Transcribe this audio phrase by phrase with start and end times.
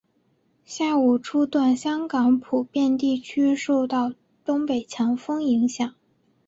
[0.65, 5.93] 下午初段香港普遍地区受到东北强风影响。